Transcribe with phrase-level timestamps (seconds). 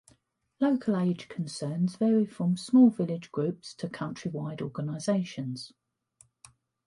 [0.59, 5.73] Local Age Concerns vary from small village groups to countywide organisations.